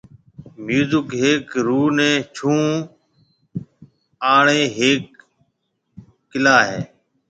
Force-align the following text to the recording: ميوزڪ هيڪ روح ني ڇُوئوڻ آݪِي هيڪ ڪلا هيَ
ميوزڪ 0.65 1.07
هيڪ 1.23 1.45
روح 1.67 1.87
ني 1.97 2.11
ڇُوئوڻ 2.35 2.73
آݪِي 4.35 4.61
هيڪ 4.77 5.03
ڪلا 6.31 6.57
هيَ 6.69 6.79